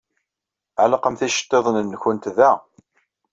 [0.81, 2.51] Ɛellqemt iceḍḍiḍen-nwent da.